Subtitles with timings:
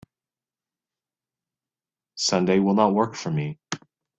[2.15, 3.59] Sunday will not work for me.